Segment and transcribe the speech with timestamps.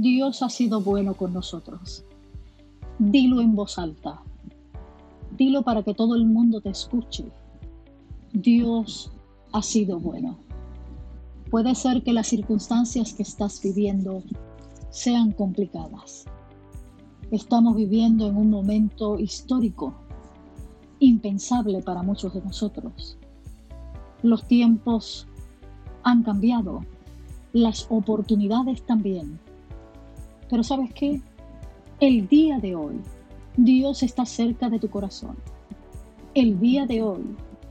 [0.00, 2.04] Dios ha sido bueno con nosotros.
[3.00, 4.22] Dilo en voz alta.
[5.36, 7.24] Dilo para que todo el mundo te escuche.
[8.32, 9.10] Dios
[9.52, 10.38] ha sido bueno.
[11.50, 14.22] Puede ser que las circunstancias que estás viviendo
[14.90, 16.26] sean complicadas.
[17.32, 19.94] Estamos viviendo en un momento histórico,
[21.00, 23.18] impensable para muchos de nosotros.
[24.22, 25.26] Los tiempos
[26.04, 26.84] han cambiado,
[27.52, 29.40] las oportunidades también.
[30.48, 31.20] Pero ¿sabes qué?
[32.00, 33.00] El día de hoy,
[33.56, 35.36] Dios está cerca de tu corazón.
[36.34, 37.24] El día de hoy,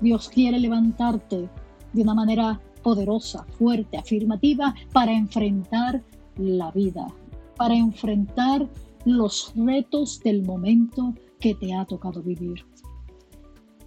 [0.00, 1.48] Dios quiere levantarte
[1.92, 6.02] de una manera poderosa, fuerte, afirmativa para enfrentar
[6.36, 7.06] la vida,
[7.56, 8.68] para enfrentar
[9.04, 12.64] los retos del momento que te ha tocado vivir.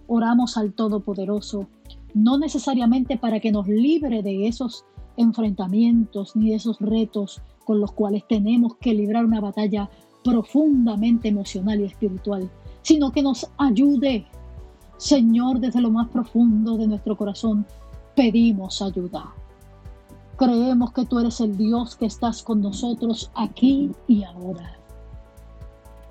[0.08, 1.68] Oramos al Todopoderoso,
[2.14, 4.86] no necesariamente para que nos libre de esos
[5.18, 9.90] enfrentamientos ni de esos retos con los cuales tenemos que librar una batalla
[10.24, 12.50] profundamente emocional y espiritual,
[12.82, 14.26] sino que nos ayude.
[14.96, 17.66] Señor, desde lo más profundo de nuestro corazón,
[18.16, 19.36] pedimos ayuda.
[20.38, 24.80] Creemos que tú eres el Dios que estás con nosotros aquí y ahora.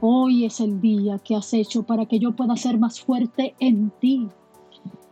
[0.03, 3.91] Hoy es el día que has hecho para que yo pueda ser más fuerte en
[3.99, 4.29] ti.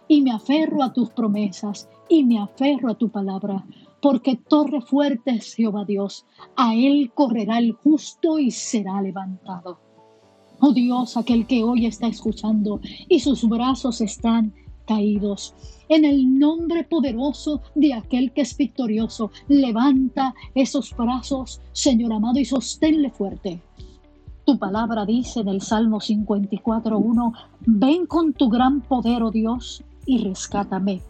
[0.08, 3.64] Y me aferro a tus promesas y me aferro a tu palabra,
[4.04, 6.26] porque torre fuerte es Jehová Dios.
[6.56, 9.80] A él correrá el justo y será levantado.
[10.60, 14.52] Oh Dios, aquel que hoy está escuchando y sus brazos están
[14.86, 15.54] caídos.
[15.88, 22.44] En el nombre poderoso de aquel que es victorioso, levanta esos brazos, Señor amado, y
[22.44, 23.62] sosténle fuerte.
[24.44, 30.18] Tu palabra dice en el Salmo 54.1, ven con tu gran poder, oh Dios, y
[30.18, 31.00] rescátame.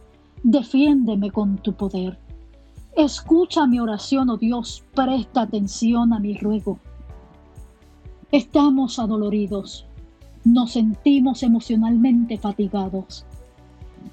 [0.45, 2.23] Defiéndeme con tu poder.
[2.97, 6.79] Escucha mi oración, oh Dios, presta atención a mi ruego.
[8.31, 9.87] Estamos adoloridos,
[10.45, 13.25] nos sentimos emocionalmente fatigados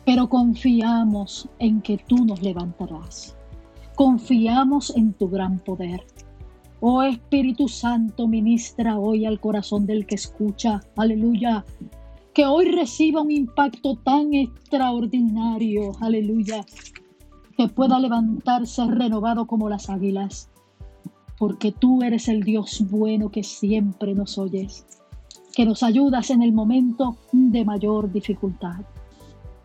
[0.05, 3.35] pero confiamos en que tú nos levantarás.
[3.95, 6.03] Confiamos en tu gran poder.
[6.79, 10.81] Oh Espíritu Santo, ministra hoy al corazón del que escucha.
[10.95, 11.63] Aleluya.
[12.33, 15.91] Que hoy reciba un impacto tan extraordinario.
[15.99, 16.65] Aleluya.
[17.61, 20.49] Que pueda levantarse renovado como las águilas.
[21.37, 24.83] Porque tú eres el Dios bueno que siempre nos oyes.
[25.53, 28.79] Que nos ayudas en el momento de mayor dificultad.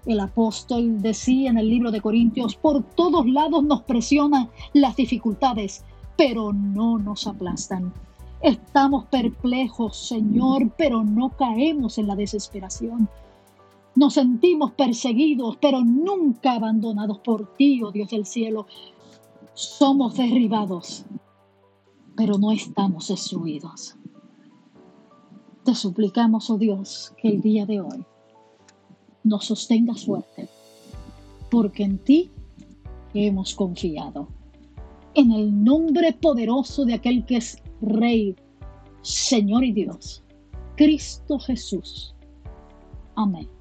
[0.04, 5.82] El apóstol decía en el libro de Corintios, por todos lados nos presionan las dificultades,
[6.18, 7.94] pero no nos aplastan.
[8.42, 13.08] Estamos perplejos, Señor, pero no caemos en la desesperación.
[13.96, 18.66] Nos sentimos perseguidos, pero nunca abandonados por ti, oh Dios del cielo.
[19.54, 21.06] Somos derribados,
[22.14, 23.96] pero no estamos destruidos.
[25.64, 28.04] Te suplicamos, oh Dios, que el día de hoy
[29.24, 30.46] nos sostengas fuerte,
[31.50, 32.30] porque en ti
[33.14, 34.28] hemos confiado.
[35.14, 38.36] En el nombre poderoso de aquel que es Rey,
[39.00, 40.22] Señor y Dios,
[40.76, 42.14] Cristo Jesús.
[43.14, 43.55] Amén.